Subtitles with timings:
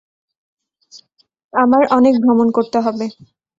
[1.53, 3.05] আমার অনেক ভ্রমন করতে হবে।